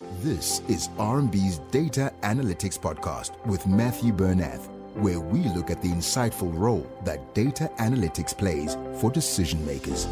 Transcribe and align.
This 0.00 0.60
is 0.68 0.88
RMB's 0.98 1.60
Data 1.70 2.12
Analytics 2.20 2.78
Podcast 2.78 3.42
with 3.46 3.66
Matthew 3.66 4.12
Bernath, 4.12 4.68
where 4.94 5.20
we 5.20 5.38
look 5.54 5.70
at 5.70 5.80
the 5.80 5.88
insightful 5.88 6.54
role 6.54 6.86
that 7.06 7.34
data 7.34 7.70
analytics 7.78 8.36
plays 8.36 8.76
for 9.00 9.10
decision 9.10 9.64
makers. 9.64 10.06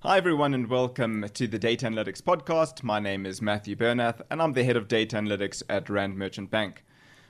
Hi, 0.00 0.16
everyone, 0.16 0.52
and 0.52 0.68
welcome 0.68 1.24
to 1.32 1.46
the 1.46 1.60
Data 1.60 1.86
Analytics 1.86 2.22
Podcast. 2.22 2.82
My 2.82 2.98
name 2.98 3.24
is 3.24 3.40
Matthew 3.40 3.76
Bernath, 3.76 4.20
and 4.28 4.42
I'm 4.42 4.52
the 4.52 4.64
head 4.64 4.76
of 4.76 4.88
data 4.88 5.14
analytics 5.14 5.62
at 5.68 5.88
Rand 5.88 6.16
Merchant 6.16 6.50
Bank. 6.50 6.84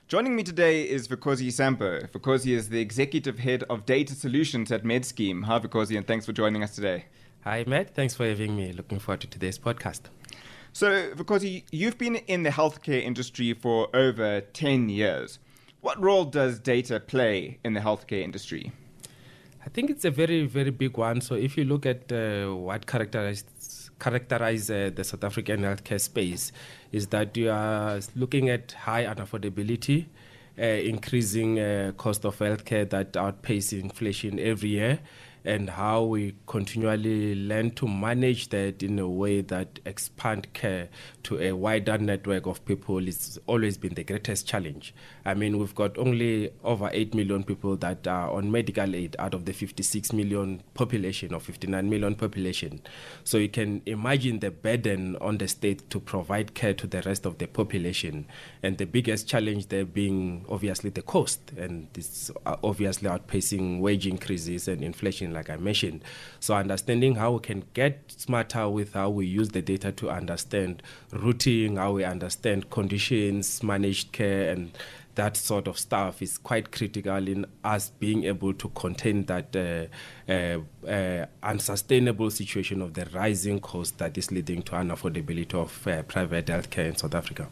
Joining 0.07 0.35
me 0.35 0.41
today 0.41 0.89
is 0.89 1.07
Vukosi 1.07 1.51
Sambo. 1.51 1.99
Vukosi 2.07 2.55
is 2.55 2.69
the 2.69 2.81
executive 2.81 3.37
head 3.37 3.63
of 3.69 3.85
data 3.85 4.15
solutions 4.15 4.71
at 4.71 4.83
MedScheme. 4.83 5.43
Hi, 5.43 5.59
Vukosi, 5.59 5.97
and 5.97 6.07
thanks 6.07 6.25
for 6.25 6.33
joining 6.33 6.63
us 6.63 6.73
today. 6.73 7.05
Hi, 7.45 7.65
Matt. 7.67 7.93
Thanks 7.93 8.15
for 8.15 8.25
having 8.25 8.55
me. 8.55 8.71
Looking 8.71 8.99
forward 8.99 9.19
to 9.19 9.27
today's 9.27 9.59
podcast. 9.59 10.03
So, 10.71 11.11
Vukosi, 11.13 11.63
you've 11.73 11.97
been 11.97 12.15
in 12.15 12.43
the 12.43 12.51
healthcare 12.51 13.03
industry 13.03 13.53
for 13.53 13.93
over 13.93 14.39
10 14.39 14.87
years. 14.87 15.39
What 15.81 16.01
role 16.01 16.23
does 16.23 16.57
data 16.57 17.01
play 17.01 17.59
in 17.65 17.73
the 17.73 17.81
healthcare 17.81 18.23
industry? 18.23 18.71
I 19.65 19.67
think 19.67 19.89
it's 19.89 20.05
a 20.05 20.09
very, 20.09 20.45
very 20.45 20.69
big 20.69 20.97
one. 20.97 21.19
So, 21.19 21.35
if 21.35 21.57
you 21.57 21.65
look 21.65 21.85
at 21.85 22.09
uh, 22.13 22.55
what 22.55 22.87
characterizes 22.87 23.91
characterize 23.99 24.69
uh, 24.69 24.91
the 24.95 25.03
South 25.03 25.25
African 25.25 25.63
healthcare 25.63 25.99
space, 25.99 26.53
is 26.93 27.07
that 27.07 27.35
you 27.35 27.51
are 27.51 27.99
looking 28.15 28.49
at 28.49 28.71
high 28.71 29.03
unaffordability, 29.03 30.05
uh, 30.57 30.63
increasing 30.63 31.59
uh, 31.59 31.91
cost 31.97 32.23
of 32.23 32.37
healthcare 32.39 32.89
that 32.89 33.17
outpace 33.17 33.73
inflation 33.73 34.39
every 34.39 34.69
year, 34.69 34.99
and 35.45 35.69
how 35.69 36.03
we 36.03 36.35
continually 36.47 37.35
learn 37.35 37.71
to 37.71 37.87
manage 37.87 38.49
that 38.49 38.81
in 38.81 38.97
a 38.99 39.07
way 39.07 39.41
that 39.41 39.79
expand 39.85 40.51
care 40.53 40.87
to 41.23 41.39
a 41.39 41.51
wider 41.51 41.97
network 41.97 42.45
of 42.45 42.63
people 42.65 43.05
is 43.07 43.39
always 43.47 43.77
been 43.77 43.93
the 43.93 44.03
greatest 44.03 44.47
challenge. 44.47 44.93
I 45.25 45.33
mean, 45.33 45.57
we've 45.57 45.75
got 45.75 45.97
only 45.97 46.51
over 46.63 46.89
8 46.91 47.13
million 47.13 47.43
people 47.43 47.75
that 47.77 48.07
are 48.07 48.29
on 48.31 48.51
medical 48.51 48.95
aid 48.95 49.15
out 49.19 49.33
of 49.33 49.45
the 49.45 49.53
56 49.53 50.13
million 50.13 50.61
population 50.73 51.33
or 51.33 51.39
59 51.39 51.89
million 51.89 52.15
population. 52.15 52.81
So 53.23 53.37
you 53.37 53.49
can 53.49 53.81
imagine 53.85 54.39
the 54.39 54.51
burden 54.51 55.17
on 55.17 55.37
the 55.37 55.47
state 55.47 55.89
to 55.89 55.99
provide 55.99 56.53
care 56.53 56.73
to 56.73 56.87
the 56.87 57.01
rest 57.01 57.25
of 57.25 57.37
the 57.37 57.47
population. 57.47 58.25
And 58.61 58.77
the 58.77 58.85
biggest 58.85 59.27
challenge 59.27 59.67
there 59.67 59.85
being 59.85 60.45
obviously 60.49 60.89
the 60.89 61.01
cost, 61.01 61.51
and 61.57 61.87
it's 61.95 62.31
uh, 62.45 62.55
obviously 62.63 63.09
outpacing 63.09 63.79
wage 63.79 64.07
increases 64.07 64.67
and 64.67 64.83
inflation 64.83 65.32
like 65.33 65.49
I 65.49 65.57
mentioned. 65.57 66.03
So 66.39 66.53
understanding 66.53 67.15
how 67.15 67.33
we 67.33 67.39
can 67.39 67.63
get 67.73 68.03
smarter 68.07 68.69
with 68.69 68.93
how 68.93 69.09
we 69.09 69.25
use 69.25 69.49
the 69.49 69.61
data 69.61 69.91
to 69.93 70.09
understand 70.09 70.83
routing, 71.11 71.77
how 71.77 71.93
we 71.93 72.03
understand 72.03 72.69
conditions, 72.69 73.61
managed 73.63 74.11
care, 74.11 74.51
and 74.51 74.71
that 75.15 75.37
sort 75.37 75.67
of 75.67 75.77
stuff 75.77 76.21
is 76.21 76.37
quite 76.37 76.71
critical 76.71 77.27
in 77.27 77.45
us 77.63 77.91
being 77.99 78.23
able 78.23 78.53
to 78.53 78.69
contain 78.69 79.25
that 79.25 79.55
uh, 79.55 80.31
uh, 80.31 80.59
uh, 80.89 81.25
unsustainable 81.43 82.31
situation 82.31 82.81
of 82.81 82.93
the 82.93 83.05
rising 83.13 83.59
cost 83.59 83.97
that 83.99 84.17
is 84.17 84.31
leading 84.31 84.61
to 84.63 84.71
unaffordability 84.71 85.53
of 85.53 85.87
uh, 85.87 86.01
private 86.03 86.47
healthcare 86.47 86.87
in 86.87 86.95
South 86.95 87.13
Africa. 87.13 87.47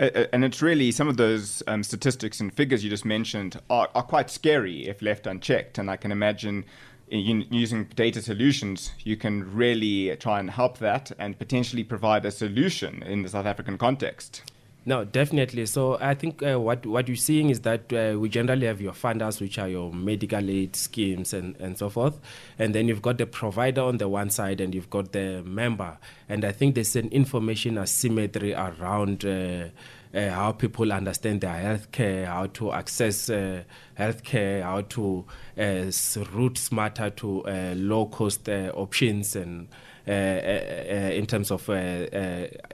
Uh, 0.00 0.08
uh, 0.14 0.26
and 0.32 0.44
it's 0.44 0.62
really 0.62 0.90
some 0.90 1.08
of 1.08 1.18
those 1.18 1.62
um, 1.66 1.82
statistics 1.82 2.40
and 2.40 2.54
figures 2.54 2.82
you 2.82 2.88
just 2.88 3.04
mentioned 3.04 3.60
are, 3.68 3.90
are 3.94 4.02
quite 4.02 4.30
scary 4.30 4.88
if 4.88 5.02
left 5.02 5.26
unchecked. 5.26 5.76
And 5.76 5.90
I 5.90 5.96
can 5.96 6.10
imagine 6.10 6.64
using 7.10 7.84
data 7.96 8.22
solutions, 8.22 8.92
you 9.00 9.16
can 9.16 9.52
really 9.52 10.16
try 10.16 10.38
and 10.38 10.48
help 10.48 10.78
that 10.78 11.10
and 11.18 11.36
potentially 11.36 11.82
provide 11.82 12.24
a 12.24 12.30
solution 12.30 13.02
in 13.02 13.22
the 13.22 13.28
South 13.28 13.46
African 13.46 13.76
context. 13.76 14.42
No, 14.86 15.04
definitely. 15.04 15.66
So 15.66 15.98
I 16.00 16.14
think 16.14 16.42
uh, 16.42 16.58
what 16.58 16.86
what 16.86 17.06
you're 17.06 17.16
seeing 17.16 17.50
is 17.50 17.60
that 17.60 17.92
uh, 17.92 18.18
we 18.18 18.30
generally 18.30 18.66
have 18.66 18.80
your 18.80 18.92
funders, 18.92 19.38
which 19.40 19.58
are 19.58 19.68
your 19.68 19.92
medical 19.92 20.48
aid 20.48 20.74
schemes 20.74 21.34
and, 21.34 21.54
and 21.56 21.76
so 21.76 21.90
forth, 21.90 22.18
and 22.58 22.74
then 22.74 22.88
you've 22.88 23.02
got 23.02 23.18
the 23.18 23.26
provider 23.26 23.82
on 23.82 23.98
the 23.98 24.08
one 24.08 24.30
side, 24.30 24.58
and 24.58 24.74
you've 24.74 24.88
got 24.88 25.12
the 25.12 25.42
member. 25.44 25.98
And 26.30 26.46
I 26.46 26.52
think 26.52 26.76
there's 26.76 26.96
an 26.96 27.08
information 27.08 27.76
asymmetry 27.76 28.54
around. 28.54 29.24
Uh, 29.24 29.68
uh, 30.14 30.30
how 30.30 30.52
people 30.52 30.92
understand 30.92 31.40
their 31.40 31.54
healthcare, 31.54 32.26
how 32.26 32.46
to 32.46 32.72
access 32.72 33.30
uh, 33.30 33.62
healthcare, 33.98 34.62
how 34.62 34.80
to 34.82 35.24
uh, 35.58 35.90
route 36.34 36.58
smarter 36.58 37.10
to 37.10 37.44
uh, 37.46 37.74
low 37.76 38.06
cost 38.06 38.48
uh, 38.48 38.72
options 38.74 39.36
and 39.36 39.68
uh, 40.08 40.10
in 40.10 41.26
terms 41.26 41.50
of 41.50 41.68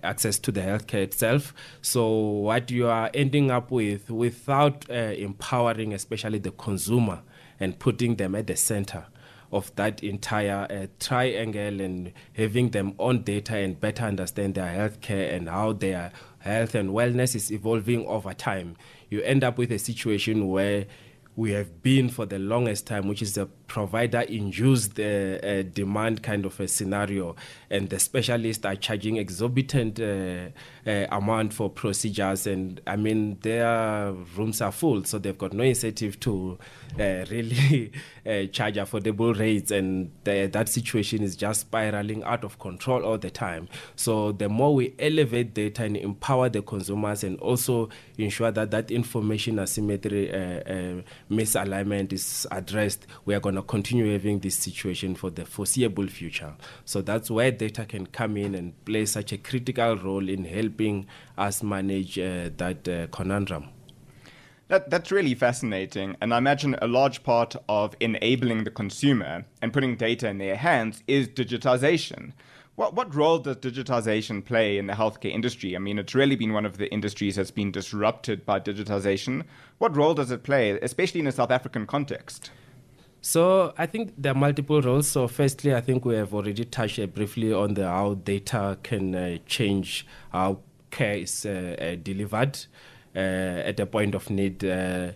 access 0.03 0.39
to 0.39 0.51
the 0.53 0.61
healthcare 0.61 1.03
itself. 1.03 1.53
So, 1.83 2.09
what 2.09 2.71
you 2.71 2.87
are 2.87 3.11
ending 3.13 3.51
up 3.51 3.71
with 3.71 4.11
without 4.11 4.89
empowering, 4.89 5.93
especially 5.93 6.39
the 6.39 6.53
consumer, 6.53 7.21
and 7.61 7.79
putting 7.79 8.17
them 8.17 8.35
at 8.35 8.47
the 8.47 8.57
center 8.57 9.07
of 9.56 9.75
that 9.77 10.03
entire 10.03 10.67
uh, 10.71 10.87
triangle 11.00 11.81
and 11.81 12.12
having 12.34 12.71
them 12.71 12.94
on 12.99 13.22
data 13.22 13.56
and 13.56 13.81
better 13.81 14.05
understand 14.05 14.55
their 14.55 14.67
healthcare 14.67 15.34
and 15.34 15.49
how 15.49 15.72
their 15.72 16.12
health 16.39 16.75
and 16.75 16.91
wellness 16.91 17.34
is 17.34 17.50
evolving 17.50 18.06
over 18.06 18.33
time, 18.33 18.77
you 19.11 19.21
end 19.22 19.43
up 19.43 19.59
with 19.59 19.72
a 19.72 19.78
situation 19.78 20.49
where 20.49 20.87
we 21.34 21.53
have 21.53 21.83
been 21.83 22.09
for 22.09 22.25
the 22.25 22.39
longest 22.39 22.87
time, 22.87 23.09
which 23.09 23.21
is 23.21 23.37
a 23.37 23.47
provider 23.66 24.21
induced 24.21 24.99
uh, 24.99 25.62
demand 25.62 26.22
kind 26.22 26.44
of 26.44 26.59
a 26.60 26.69
scenario, 26.69 27.37
and 27.71 27.91
the 27.91 27.99
specialists 27.99 28.65
are 28.65 28.77
charging 28.77 29.16
exorbitant 29.16 30.00
uh, 30.00 30.49
uh, 30.87 31.06
amount 31.10 31.53
for 31.53 31.69
procedures, 31.69 32.47
and 32.47 32.81
I 32.87 32.97
mean 32.97 33.38
their 33.43 34.12
rooms 34.37 34.60
are 34.60 34.72
full, 34.72 35.04
so 35.04 35.19
they've 35.19 35.37
got 35.37 35.53
no 35.53 35.65
incentive 35.65 36.21
to 36.21 36.59
uh, 36.94 37.25
really 37.31 37.93
charge 38.53 38.77
affordable 38.77 39.38
rates, 39.38 39.71
and 39.71 40.10
the, 40.25 40.47
that 40.47 40.69
situation 40.69 41.22
is 41.22 41.37
just 41.37 41.62
spiraling 41.62 42.22
out 42.25 42.44
of 42.44 42.59
control 42.59 43.04
all 43.04 43.19
the 43.19 43.31
time. 43.31 43.69
So 43.97 44.33
the 44.33 44.48
more 44.48 44.75
we 44.75 44.94
elevate 44.98 45.54
data 45.54 45.84
and 45.84 45.97
empower 45.97 46.48
the 46.48 46.62
consumers, 46.62 47.25
and 47.25 47.38
also 47.41 47.88
ensure 48.16 48.50
that 48.53 48.71
that 48.71 48.91
information 48.91 49.59
asymmetry 49.59 50.27
misalignment 51.31 52.12
is 52.12 52.47
addressed, 52.50 53.06
we 53.25 53.34
are 53.34 53.41
going 53.41 53.56
to 53.56 53.62
continue 53.62 54.12
having 54.12 54.41
this 54.41 54.56
situation 54.56 55.15
for 55.15 55.31
the 55.31 55.44
foreseeable 55.44 56.06
future. 56.06 56.55
So 56.84 57.03
that's 57.03 57.31
where 57.31 57.50
data 57.50 57.84
can 57.84 58.06
come 58.06 58.37
in 58.37 58.55
and 58.55 58.84
play 58.84 59.06
such 59.06 59.33
a 59.33 59.39
critical 59.39 59.97
role 59.97 60.28
in 60.28 60.44
helping 60.44 61.06
us 61.37 61.62
manage 61.62 62.19
uh, 62.19 62.50
that 62.56 62.89
uh, 62.89 63.06
conundrum. 63.09 63.69
That, 64.69 64.91
that's 64.91 65.12
really 65.12 65.34
fascinating. 65.34 66.16
And 66.21 66.34
I 66.34 66.39
imagine 66.39 66.77
a 66.83 66.89
large 66.89 67.22
part 67.22 67.55
of 67.69 67.95
enabling 68.00 68.65
the 68.65 68.71
consumer 68.71 69.45
and 69.62 69.72
putting 69.72 69.97
data 69.97 70.28
in 70.28 70.39
their 70.39 70.56
hands 70.56 71.05
is 71.06 71.28
digitization. 71.28 72.33
What, 72.75 72.95
what 72.95 73.15
role 73.15 73.39
does 73.39 73.56
digitization 73.56 74.45
play 74.45 74.77
in 74.77 74.87
the 74.87 74.93
healthcare 74.93 75.33
industry? 75.33 75.77
I 75.77 75.78
mean, 75.78 75.99
it's 75.99 76.15
really 76.15 76.37
been 76.37 76.53
one 76.53 76.66
of 76.66 76.78
the 76.78 76.93
industries 76.93 77.37
that's 77.37 77.50
been 77.50 77.71
disrupted 77.71 78.45
by 78.45 78.61
digitization. 78.61 79.45
What 79.78 79.97
role 79.97 80.15
does 80.15 80.31
it 80.31 80.43
play, 80.43 80.78
especially 80.81 81.21
in 81.21 81.27
a 81.27 81.33
South 81.33 81.50
African 81.50 81.87
context? 81.87 82.50
So 83.21 83.75
I 83.77 83.87
think 83.87 84.15
there 84.16 84.32
are 84.32 84.38
multiple 84.38 84.81
roles. 84.81 85.09
So 85.09 85.27
firstly, 85.28 85.75
I 85.75 85.81
think 85.81 86.04
we 86.04 86.15
have 86.15 86.32
already 86.32 86.65
touched 86.65 87.15
briefly 87.15 87.53
on 87.53 87.75
the 87.75 87.87
how 87.87 88.15
data 88.15 88.78
can 88.82 89.15
uh, 89.15 89.38
change 89.47 90.06
how 90.32 90.60
care 90.91 91.16
is 91.16 91.44
uh, 91.44 91.77
uh 91.78 91.97
delivered 92.03 92.56
uh, 93.15 93.19
at 93.19 93.77
the 93.77 93.87
point 93.87 94.15
of 94.15 94.31
need. 94.31 94.65
Uh, 94.65 95.12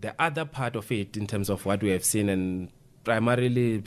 the 0.00 0.14
other 0.18 0.44
part 0.44 0.76
of 0.76 0.90
it, 0.92 1.16
in 1.16 1.26
terms 1.26 1.50
of 1.50 1.66
what 1.66 1.82
we 1.82 1.90
have 1.90 2.04
seen, 2.04 2.28
and 2.28 2.68
primarily 3.04 3.82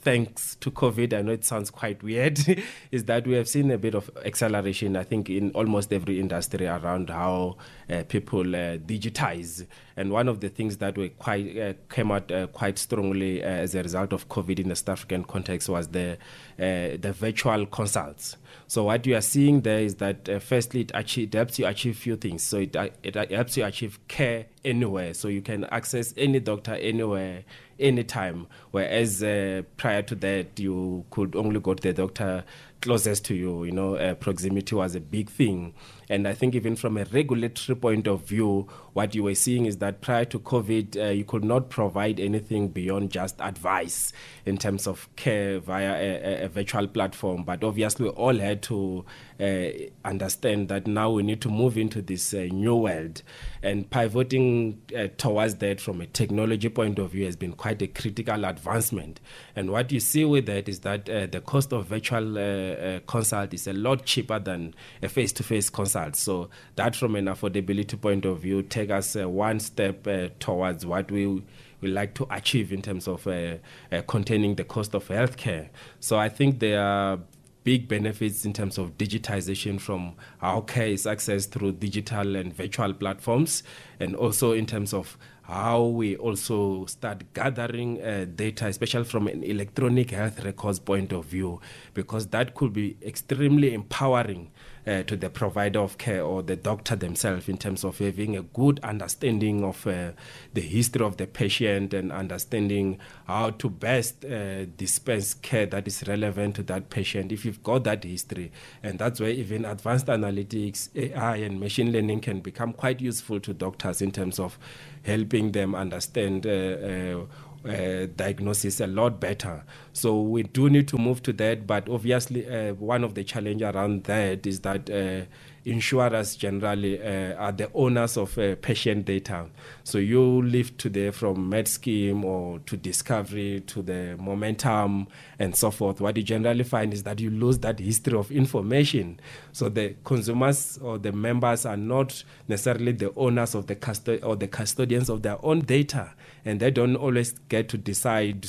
thanks 0.00 0.56
to 0.56 0.70
COVID, 0.70 1.12
I 1.12 1.22
know 1.22 1.32
it 1.32 1.44
sounds 1.44 1.70
quite 1.70 2.02
weird, 2.02 2.38
is 2.90 3.04
that 3.04 3.26
we 3.26 3.34
have 3.34 3.48
seen 3.48 3.70
a 3.70 3.78
bit 3.78 3.94
of 3.94 4.10
acceleration, 4.24 4.96
I 4.96 5.04
think, 5.04 5.28
in 5.28 5.50
almost 5.52 5.92
every 5.92 6.20
industry 6.20 6.66
around 6.66 7.10
how 7.10 7.56
uh, 7.90 8.04
people 8.08 8.40
uh, 8.54 8.78
digitize. 8.78 9.66
And 9.96 10.12
one 10.12 10.28
of 10.28 10.40
the 10.40 10.48
things 10.48 10.76
that 10.78 10.96
we 10.96 11.08
quite 11.10 11.58
uh, 11.58 11.72
came 11.90 12.12
out 12.12 12.30
uh, 12.30 12.46
quite 12.48 12.78
strongly 12.78 13.42
uh, 13.42 13.46
as 13.46 13.74
a 13.74 13.82
result 13.82 14.12
of 14.12 14.28
COVID 14.28 14.60
in 14.60 14.68
the 14.68 14.76
South 14.76 14.90
African 14.90 15.24
context 15.24 15.68
was 15.68 15.88
the 15.88 16.18
uh, 16.58 16.96
the 17.00 17.14
virtual 17.18 17.66
consults. 17.66 18.36
So 18.66 18.84
what 18.84 19.06
you 19.06 19.16
are 19.16 19.20
seeing 19.20 19.62
there 19.62 19.80
is 19.80 19.96
that 19.96 20.42
firstly, 20.42 20.82
it, 20.82 20.92
it 20.94 21.34
helps 21.34 21.58
you 21.58 21.66
achieve 21.66 21.96
few 21.96 22.16
things. 22.16 22.42
So 22.42 22.58
it, 22.58 22.76
it 23.02 23.30
helps 23.30 23.56
you 23.56 23.64
achieve 23.64 23.98
care 24.08 24.46
anywhere. 24.64 25.14
So 25.14 25.28
you 25.28 25.42
can 25.42 25.64
access 25.64 26.14
any 26.16 26.40
doctor 26.40 26.74
anywhere, 26.74 27.44
anytime. 27.78 28.46
Whereas 28.70 29.22
uh, 29.22 29.62
prior 29.76 30.02
to 30.02 30.14
that, 30.16 30.58
you 30.58 31.04
could 31.10 31.36
only 31.36 31.60
go 31.60 31.74
to 31.74 31.82
the 31.82 31.92
doctor 31.92 32.44
closest 32.80 33.24
to 33.26 33.34
you. 33.34 33.64
You 33.64 33.72
know, 33.72 33.96
uh, 33.96 34.14
proximity 34.14 34.74
was 34.74 34.94
a 34.94 35.00
big 35.00 35.30
thing. 35.30 35.74
And 36.10 36.26
I 36.26 36.32
think 36.32 36.54
even 36.54 36.74
from 36.74 36.96
a 36.96 37.04
regulatory 37.04 37.76
point 37.76 38.06
of 38.06 38.24
view, 38.24 38.66
what 38.94 39.14
you 39.14 39.24
were 39.24 39.34
seeing 39.34 39.66
is 39.66 39.76
that 39.78 40.00
prior 40.00 40.24
to 40.26 40.38
COVID, 40.38 40.96
uh, 40.96 41.10
you 41.10 41.24
could 41.24 41.44
not 41.44 41.68
provide 41.68 42.18
anything 42.18 42.68
beyond 42.68 43.10
just 43.10 43.36
advice 43.40 44.12
in 44.46 44.56
terms 44.56 44.86
of 44.86 45.08
care 45.16 45.58
via 45.58 45.94
a, 45.94 46.44
a 46.44 46.48
virtual 46.48 46.86
platform. 46.86 47.44
But 47.44 47.62
obviously, 47.62 48.04
we 48.04 48.10
all 48.10 48.38
had 48.38 48.62
to 48.62 49.04
uh, 49.38 49.68
understand 50.04 50.68
that 50.68 50.86
now 50.86 51.10
we 51.10 51.22
need 51.22 51.42
to 51.42 51.50
move 51.50 51.76
into 51.76 52.00
this 52.00 52.32
uh, 52.32 52.48
new 52.50 52.76
world. 52.76 53.22
And 53.62 53.90
pivoting 53.90 54.80
uh, 54.96 55.08
towards 55.18 55.56
that 55.56 55.80
from 55.80 56.00
a 56.00 56.06
technology 56.06 56.70
point 56.70 56.98
of 56.98 57.12
view 57.12 57.26
has 57.26 57.36
been 57.36 57.52
quite 57.52 57.82
a 57.82 57.86
critical 57.86 58.44
advancement. 58.46 59.20
And 59.54 59.70
what 59.70 59.92
you 59.92 60.00
see 60.00 60.24
with 60.24 60.46
that 60.46 60.68
is 60.68 60.80
that 60.80 61.08
uh, 61.10 61.26
the 61.26 61.40
cost 61.40 61.72
of 61.72 61.86
virtual 61.86 62.38
uh, 62.68 62.86
uh, 62.86 63.00
consult 63.06 63.54
is 63.54 63.66
a 63.66 63.72
lot 63.72 64.04
cheaper 64.04 64.38
than 64.38 64.74
a 65.02 65.08
face 65.08 65.32
to 65.32 65.42
face 65.42 65.70
consult. 65.70 66.16
So, 66.16 66.50
that 66.76 66.96
from 66.96 67.16
an 67.16 67.26
affordability 67.26 68.00
point 68.00 68.24
of 68.24 68.40
view, 68.40 68.62
take 68.62 68.90
us 68.90 69.14
one 69.14 69.60
step 69.60 70.06
towards 70.38 70.86
what 70.86 71.10
we 71.10 71.42
we 71.80 71.88
like 71.88 72.14
to 72.14 72.26
achieve 72.30 72.72
in 72.72 72.82
terms 72.82 73.06
of 73.06 73.26
uh, 73.26 73.56
uh, 73.92 74.02
containing 74.08 74.56
the 74.56 74.64
cost 74.64 74.94
of 74.94 75.06
healthcare. 75.08 75.68
So 76.00 76.18
I 76.18 76.28
think 76.28 76.58
there 76.58 76.82
are 76.82 77.20
big 77.64 77.86
benefits 77.86 78.44
in 78.44 78.52
terms 78.52 78.78
of 78.78 78.96
digitization 78.96 79.80
from 79.80 80.14
how 80.38 80.62
care 80.62 80.88
is 80.88 81.04
accessed 81.04 81.50
through 81.50 81.72
digital 81.72 82.34
and 82.34 82.54
virtual 82.54 82.94
platforms, 82.94 83.62
and 84.00 84.16
also 84.16 84.52
in 84.52 84.66
terms 84.66 84.94
of 84.94 85.18
how 85.48 85.82
we 85.82 86.14
also 86.16 86.84
start 86.84 87.24
gathering 87.32 88.02
uh, 88.02 88.26
data, 88.34 88.66
especially 88.66 89.04
from 89.04 89.26
an 89.26 89.42
electronic 89.42 90.10
health 90.10 90.44
records 90.44 90.78
point 90.78 91.10
of 91.10 91.24
view, 91.24 91.58
because 91.94 92.26
that 92.28 92.54
could 92.54 92.74
be 92.74 92.98
extremely 93.02 93.72
empowering 93.72 94.50
uh, 94.86 95.02
to 95.02 95.16
the 95.16 95.28
provider 95.28 95.80
of 95.80 95.98
care 95.98 96.22
or 96.22 96.42
the 96.42 96.56
doctor 96.56 96.96
themselves 96.96 97.48
in 97.48 97.58
terms 97.58 97.84
of 97.84 97.98
having 97.98 98.36
a 98.36 98.42
good 98.42 98.80
understanding 98.82 99.62
of 99.62 99.86
uh, 99.86 100.12
the 100.54 100.60
history 100.60 101.04
of 101.04 101.16
the 101.18 101.26
patient 101.26 101.92
and 101.92 102.10
understanding 102.10 102.98
how 103.26 103.50
to 103.50 103.68
best 103.68 104.24
uh, 104.24 104.64
dispense 104.76 105.34
care 105.34 105.66
that 105.66 105.86
is 105.86 106.06
relevant 106.08 106.56
to 106.56 106.62
that 106.62 106.88
patient 106.88 107.32
if 107.32 107.44
you've 107.44 107.62
got 107.62 107.84
that 107.84 108.02
history. 108.04 108.50
And 108.82 108.98
that's 108.98 109.20
where 109.20 109.30
even 109.30 109.64
advanced 109.64 110.06
analytics, 110.06 110.88
AI, 110.94 111.36
and 111.36 111.60
machine 111.60 111.92
learning 111.92 112.20
can 112.20 112.40
become 112.40 112.72
quite 112.72 113.00
useful 113.00 113.40
to 113.40 113.52
doctors 113.52 114.00
in 114.00 114.10
terms 114.10 114.38
of 114.38 114.58
helping 115.04 115.52
them 115.52 115.74
understand 115.74 116.46
uh, 116.46 116.50
uh, 116.50 117.24
uh, 117.68 118.06
diagnosis 118.16 118.80
a 118.80 118.86
lot 118.86 119.20
better. 119.20 119.64
So 119.92 120.20
we 120.20 120.44
do 120.44 120.70
need 120.70 120.88
to 120.88 120.98
move 120.98 121.22
to 121.24 121.32
that, 121.34 121.66
but 121.66 121.88
obviously 121.88 122.48
uh, 122.48 122.74
one 122.74 123.04
of 123.04 123.14
the 123.14 123.24
challenge 123.24 123.62
around 123.62 124.04
that 124.04 124.46
is 124.46 124.60
that 124.60 124.88
uh, 124.90 125.26
insurers 125.70 126.36
generally 126.36 127.00
uh, 127.00 127.34
are 127.34 127.52
the 127.52 127.70
owners 127.74 128.16
of 128.16 128.36
uh, 128.38 128.56
patient 128.56 129.04
data. 129.04 129.46
So 129.84 129.98
you 129.98 130.42
live 130.42 130.76
today 130.76 131.10
from 131.10 131.50
MedScheme 131.50 132.24
or 132.24 132.58
to 132.60 132.76
Discovery 132.76 133.62
to 133.66 133.82
the 133.82 134.16
Momentum 134.18 135.08
and 135.38 135.54
so 135.54 135.70
forth. 135.70 136.00
What 136.00 136.16
you 136.16 136.22
generally 136.22 136.64
find 136.64 136.92
is 136.92 137.02
that 137.04 137.20
you 137.20 137.30
lose 137.30 137.58
that 137.58 137.78
history 137.78 138.18
of 138.18 138.30
information. 138.30 139.20
So 139.52 139.68
the 139.68 139.94
consumers 140.04 140.78
or 140.78 140.98
the 140.98 141.12
members 141.12 141.66
are 141.66 141.76
not 141.76 142.22
necessarily 142.48 142.92
the 142.92 143.12
owners 143.14 143.54
of 143.54 143.66
the 143.66 143.76
custo- 143.76 144.24
or 144.24 144.36
the 144.36 144.48
custodians 144.48 145.08
of 145.08 145.22
their 145.22 145.44
own 145.44 145.60
data, 145.60 146.12
and 146.44 146.60
they 146.60 146.70
don't 146.70 146.96
always 146.96 147.32
get 147.48 147.68
to 147.70 147.78
decide 147.78 148.48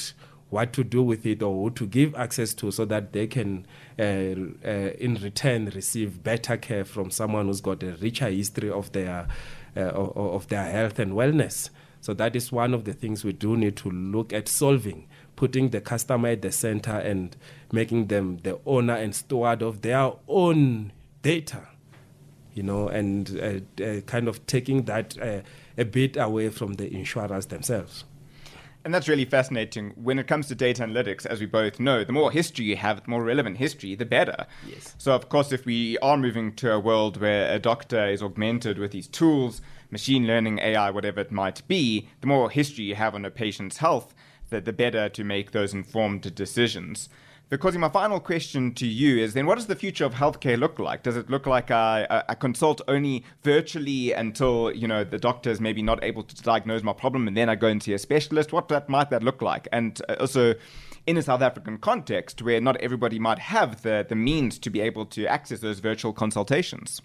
what 0.50 0.74
to 0.74 0.84
do 0.84 1.04
with 1.04 1.26
it 1.26 1.44
or 1.44 1.64
who 1.64 1.72
to 1.72 1.86
give 1.86 2.16
access 2.16 2.54
to 2.56 2.72
so 2.72 2.86
that 2.86 3.14
they 3.14 3.28
can, 3.28 3.66
uh, 4.00 4.04
uh, 4.04 4.92
in 5.00 5.18
return, 5.22 5.72
receive 5.76 6.24
better 6.24 6.58
care 6.58 6.84
from 6.84 7.12
someone 7.12 7.46
who's 7.46 7.62
got 7.62 7.84
a 7.84 7.92
richer 8.02 8.30
history 8.30 8.70
of 8.70 8.92
their, 8.92 9.28
uh, 9.78 9.82
of, 9.82 10.18
of 10.18 10.48
their 10.48 10.66
health 10.66 10.98
and 11.00 11.14
wellness. 11.14 11.70
So 12.02 12.14
that 12.16 12.36
is 12.36 12.52
one 12.52 12.74
of 12.74 12.86
the 12.86 12.94
things 12.94 13.24
we 13.24 13.34
do 13.34 13.58
need 13.58 13.76
to 13.78 13.90
look 13.90 14.34
at 14.34 14.48
solving, 14.48 15.08
putting 15.36 15.70
the 15.70 15.82
customer 15.82 16.30
at 16.30 16.42
the 16.42 16.52
center 16.52 16.94
and 16.98 17.36
making 17.72 18.08
them 18.08 18.38
the 18.44 18.60
owner 18.66 18.96
and 18.96 19.14
steward 19.14 19.62
of 19.62 19.82
their 19.82 20.14
own 20.28 20.94
data, 21.22 21.68
you 22.54 22.64
know, 22.64 22.88
and 22.88 23.40
uh, 23.80 23.84
uh, 23.84 24.02
kind 24.02 24.28
of 24.28 24.46
taking 24.48 24.84
that 24.84 25.18
uh, 25.22 25.42
a 25.78 25.86
bit 25.86 26.18
away 26.18 26.50
from 26.50 26.74
the 26.74 26.92
insurers 26.92 27.48
themselves. 27.48 28.06
And 28.90 28.94
that's 28.96 29.08
really 29.08 29.26
fascinating. 29.26 29.92
When 29.92 30.18
it 30.18 30.26
comes 30.26 30.48
to 30.48 30.56
data 30.56 30.82
analytics, 30.82 31.24
as 31.24 31.40
we 31.40 31.46
both 31.46 31.80
know, 31.80 32.04
the 32.04 32.12
more 32.12 32.32
history 32.32 32.66
you 32.66 32.76
have, 32.78 33.04
the 33.04 33.12
more 33.12 33.24
relevant 33.24 33.58
history, 33.58 33.94
the 33.94 34.04
better. 34.04 34.48
Yes. 34.68 34.96
So, 34.98 35.12
of 35.12 35.30
course, 35.30 35.52
if 35.52 35.64
we 35.64 36.00
are 36.00 36.18
moving 36.18 36.56
to 36.56 36.74
a 36.74 36.80
world 36.80 37.22
where 37.22 37.54
a 37.54 37.60
doctor 37.60 38.08
is 38.08 38.24
augmented 38.24 38.80
with 38.80 38.90
these 38.90 39.06
tools, 39.06 39.62
machine 39.92 40.26
learning, 40.26 40.58
AI, 40.58 40.90
whatever 40.90 41.20
it 41.20 41.32
might 41.32 41.62
be, 41.68 42.10
the 42.22 42.26
more 42.26 42.50
history 42.50 42.86
you 42.86 42.96
have 42.96 43.14
on 43.14 43.26
a 43.26 43.30
patient's 43.30 43.78
health, 43.78 44.16
the, 44.50 44.60
the 44.60 44.74
better 44.74 45.08
to 45.08 45.24
make 45.24 45.52
those 45.52 45.72
informed 45.72 46.34
decisions. 46.34 47.10
Because 47.50 47.76
my 47.80 47.90
final 47.90 48.20
question 48.20 48.76
to 48.76 48.86
you 48.86 49.18
is 49.18 49.34
then 49.34 49.48
what 49.48 49.56
does 49.56 49.66
the 49.66 49.76
future 49.76 50.06
of 50.06 50.14
healthcare 50.14 50.58
look 50.58 50.78
like? 50.78 51.02
Does 51.02 51.18
it 51.18 51.32
look 51.32 51.48
like 51.48 51.72
I, 51.72 52.24
I, 52.28 52.36
consult 52.36 52.80
only 52.88 53.24
virtually 53.42 54.14
until, 54.14 54.72
you 54.72 54.88
know, 54.88 55.04
the 55.04 55.18
doctor 55.18 55.50
is 55.50 55.60
maybe 55.60 55.82
not 55.82 56.04
able 56.04 56.22
to 56.22 56.44
diagnose 56.44 56.84
my 56.84 56.94
problem 56.94 57.28
and 57.28 57.36
then 57.36 57.50
I 57.50 57.56
go 57.56 57.66
and 57.66 57.82
see 57.82 57.94
a 57.94 57.98
specialist? 57.98 58.54
What 58.54 58.68
that 58.68 58.88
might 58.88 59.10
that 59.10 59.24
look 59.24 59.42
like? 59.42 59.68
And 59.72 60.00
uh, 60.08 60.18
also 60.20 60.54
in 61.08 61.18
a 61.18 61.24
South 61.24 61.42
African 61.42 61.80
context 61.80 62.44
where 62.44 62.62
not 62.62 62.78
everybody 62.78 63.18
might 63.18 63.40
have 63.40 63.82
the, 63.82 64.06
the 64.08 64.16
means 64.16 64.60
to 64.60 64.70
be 64.70 64.80
able 64.82 65.08
to 65.08 65.26
access 65.26 65.60
those 65.60 65.80
virtual 65.80 66.14
consultations. 66.14 67.02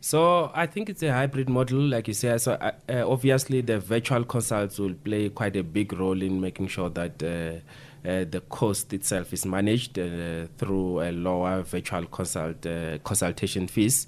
So 0.00 0.52
I 0.54 0.66
think 0.66 0.90
it's 0.90 1.02
a 1.02 1.12
hybrid 1.12 1.48
model, 1.48 1.80
like 1.80 2.08
you 2.08 2.14
said. 2.14 2.42
So 2.42 2.52
uh, 2.52 2.72
uh, 2.88 3.10
obviously, 3.10 3.62
the 3.62 3.80
virtual 3.80 4.24
consults 4.24 4.78
will 4.78 4.94
play 4.94 5.30
quite 5.30 5.56
a 5.56 5.64
big 5.64 5.92
role 5.94 6.20
in 6.22 6.40
making 6.40 6.68
sure 6.68 6.90
that 6.90 7.22
uh, 7.22 7.60
the 8.02 8.42
cost 8.48 8.92
itself 8.92 9.32
is 9.32 9.44
managed 9.44 9.98
uh, 9.98 10.46
through 10.56 11.00
a 11.00 11.10
lower 11.12 11.62
virtual 11.62 12.06
consult 12.06 12.64
uh, 12.66 12.98
consultation 12.98 13.66
fees. 13.68 14.06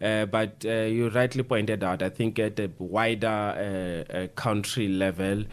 Uh, 0.00 0.26
but 0.26 0.64
uh, 0.66 0.70
you 0.70 1.08
rightly 1.10 1.44
pointed 1.44 1.84
out, 1.84 2.02
I 2.02 2.08
think 2.08 2.38
at 2.38 2.58
a 2.58 2.70
wider 2.78 4.04
uh, 4.12 4.26
country 4.34 4.88
level, 4.88 5.44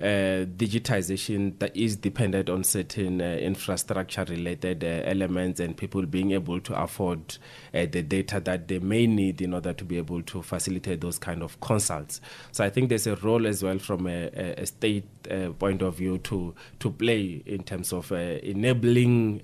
uh, 0.00 0.46
digitization 0.56 1.58
that 1.58 1.76
is 1.76 1.96
dependent 1.96 2.48
on 2.48 2.62
certain 2.62 3.20
uh, 3.20 3.24
infrastructure 3.24 4.24
related 4.24 4.84
uh, 4.84 5.02
elements 5.04 5.58
and 5.58 5.76
people 5.76 6.06
being 6.06 6.30
able 6.30 6.60
to 6.60 6.80
afford 6.80 7.36
uh, 7.74 7.84
the 7.90 8.02
data 8.02 8.38
that 8.38 8.68
they 8.68 8.78
may 8.78 9.06
need 9.06 9.42
in 9.42 9.52
order 9.52 9.72
to 9.72 9.84
be 9.84 9.96
able 9.96 10.22
to 10.22 10.40
facilitate 10.40 11.00
those 11.00 11.18
kind 11.18 11.42
of 11.42 11.60
consults. 11.60 12.20
So 12.52 12.64
I 12.64 12.70
think 12.70 12.90
there's 12.90 13.08
a 13.08 13.16
role 13.16 13.44
as 13.46 13.62
well 13.62 13.78
from 13.78 14.06
a, 14.06 14.28
a 14.56 14.66
state 14.66 15.04
uh, 15.30 15.50
point 15.52 15.82
of 15.82 15.96
view 15.96 16.18
to 16.18 16.54
to 16.80 16.90
play 16.90 17.42
in 17.46 17.62
terms 17.62 17.92
of 17.92 18.10
enabling 18.12 19.42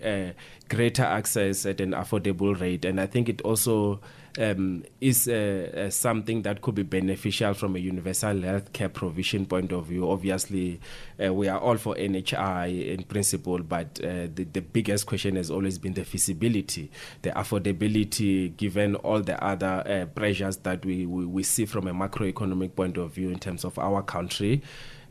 greater 0.69 1.05
access 1.05 1.67
at 1.67 1.81
an 1.81 1.93
affordable 1.93 2.59
rate, 2.59 2.85
and 2.85 3.01
I 3.01 3.07
think 3.07 3.29
it 3.29 3.41
also 3.43 4.01
um, 4.39 4.85
is 5.01 5.29
uh, 5.29 5.71
uh, 5.87 5.91
something 5.91 6.43
that 6.43 6.61
could 6.61 6.75
be 6.75 6.83
beneficial 6.83 7.55
from 7.55 7.77
a 7.77 7.79
universal 7.79 8.35
healthcare 8.35 8.93
provision 8.93 9.47
point 9.47 9.73
of 9.73 9.87
view. 9.87 10.11
Obviously, 10.11 10.81
uh, 11.25 11.33
we 11.33 11.49
are 11.49 11.59
all 11.59 11.77
for 11.77 11.95
NHI 11.95 12.89
in 12.89 13.05
principle, 13.05 13.59
but 13.59 14.01
uh, 14.03 14.29
the, 14.35 14.47
the 14.53 14.61
biggest 14.61 15.07
question 15.07 15.37
has 15.37 15.51
always 15.51 15.79
been 15.79 15.95
the 15.95 16.05
feasibility, 16.05 16.91
the 17.23 17.31
affordability, 17.31 18.57
given 18.57 18.97
all 18.97 19.21
the 19.21 19.43
other 19.43 19.85
uh, 19.87 20.07
pressures 20.07 20.57
that 20.59 20.85
we, 20.85 21.07
we, 21.07 21.25
we 21.27 21.43
see 21.43 21.65
from 21.65 21.87
a 21.87 21.93
macroeconomic 21.95 22.75
point 22.75 22.97
of 22.97 23.13
view 23.13 23.31
in 23.31 23.39
terms 23.39 23.65
of 23.65 23.79
our 23.79 24.03
country 24.03 24.63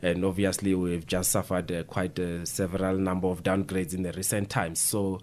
and 0.04 0.22
obviously 0.22 0.74
we've 0.74 1.06
just 1.06 1.30
suffered 1.30 1.72
uh, 1.72 1.82
quite 1.84 2.18
a 2.18 2.44
several 2.44 2.98
number 2.98 3.26
of 3.26 3.42
downgrades 3.42 3.94
in 3.94 4.02
the 4.02 4.12
recent 4.12 4.50
times. 4.50 4.78
So 4.78 5.18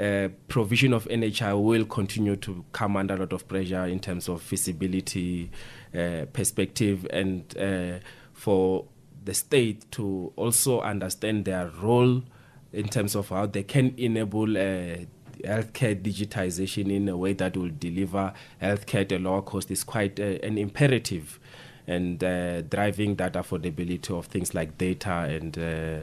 uh, 0.00 0.28
provision 0.48 0.92
of 0.92 1.04
NHI 1.04 1.62
will 1.62 1.84
continue 1.84 2.34
to 2.36 2.64
come 2.72 2.96
under 2.96 3.14
a 3.14 3.18
lot 3.18 3.32
of 3.32 3.46
pressure 3.46 3.84
in 3.86 4.00
terms 4.00 4.28
of 4.28 4.42
feasibility 4.42 5.52
uh, 5.96 6.26
perspective 6.32 7.06
and 7.10 7.56
uh, 7.56 8.04
for 8.32 8.86
the 9.24 9.32
state 9.32 9.88
to 9.92 10.32
also 10.34 10.80
understand 10.80 11.44
their 11.44 11.70
role 11.80 12.24
in 12.72 12.88
terms 12.88 13.14
of 13.14 13.28
how 13.28 13.46
they 13.46 13.62
can 13.62 13.94
enable 13.96 14.56
uh, 14.56 14.96
healthcare 15.44 15.94
digitization 16.02 16.90
in 16.90 17.08
a 17.08 17.16
way 17.16 17.32
that 17.32 17.56
will 17.56 17.70
deliver 17.78 18.32
healthcare 18.60 19.02
at 19.02 19.12
a 19.12 19.18
lower 19.20 19.42
cost 19.42 19.70
is 19.70 19.84
quite 19.84 20.18
uh, 20.18 20.38
an 20.42 20.58
imperative 20.58 21.38
and 21.86 22.22
uh, 22.22 22.62
driving 22.62 23.16
that 23.16 23.34
affordability 23.34 24.10
of 24.10 24.26
things 24.26 24.54
like 24.54 24.76
data 24.78 25.10
and 25.10 25.58
uh, 25.58 25.98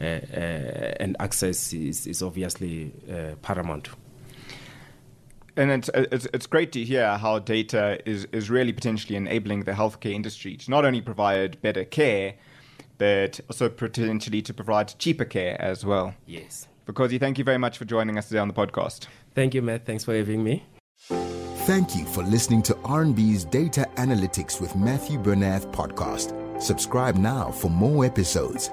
uh, 0.00 0.94
and 1.00 1.16
access 1.20 1.72
is, 1.72 2.06
is 2.06 2.22
obviously 2.22 2.92
uh, 3.10 3.34
paramount. 3.42 3.88
And 5.56 5.70
it's, 5.70 5.88
it's, 5.94 6.26
it's 6.34 6.46
great 6.46 6.72
to 6.72 6.84
hear 6.84 7.16
how 7.16 7.38
data 7.38 7.98
is, 8.04 8.26
is 8.30 8.50
really 8.50 8.74
potentially 8.74 9.16
enabling 9.16 9.64
the 9.64 9.72
healthcare 9.72 10.12
industry 10.12 10.56
to 10.58 10.70
not 10.70 10.84
only 10.84 11.00
provide 11.00 11.60
better 11.62 11.84
care, 11.84 12.34
but 12.98 13.40
also 13.48 13.70
potentially 13.70 14.42
to 14.42 14.52
provide 14.52 14.98
cheaper 14.98 15.24
care 15.24 15.60
as 15.60 15.84
well. 15.84 16.14
Yes. 16.26 16.68
Because 16.84 17.10
thank 17.14 17.38
you 17.38 17.44
very 17.44 17.58
much 17.58 17.78
for 17.78 17.86
joining 17.86 18.18
us 18.18 18.28
today 18.28 18.40
on 18.40 18.48
the 18.48 18.54
podcast. 18.54 19.06
Thank 19.34 19.54
you, 19.54 19.62
Matt. 19.62 19.86
Thanks 19.86 20.04
for 20.04 20.14
having 20.14 20.44
me. 20.44 20.62
Thank 21.66 21.96
you 21.96 22.04
for 22.04 22.22
listening 22.22 22.62
to 22.62 22.74
RMB's 22.74 23.44
Data 23.44 23.88
Analytics 23.96 24.60
with 24.60 24.76
Matthew 24.76 25.18
Bernath 25.18 25.66
podcast. 25.72 26.62
Subscribe 26.62 27.16
now 27.16 27.50
for 27.50 27.68
more 27.68 28.04
episodes. 28.04 28.70